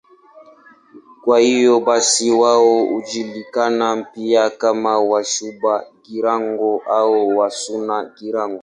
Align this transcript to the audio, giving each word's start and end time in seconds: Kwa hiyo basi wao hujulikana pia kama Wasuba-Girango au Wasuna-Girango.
Kwa 1.23 1.39
hiyo 1.39 1.79
basi 1.79 2.31
wao 2.31 2.79
hujulikana 2.85 4.03
pia 4.13 4.49
kama 4.49 4.99
Wasuba-Girango 4.99 6.81
au 6.89 7.37
Wasuna-Girango. 7.37 8.59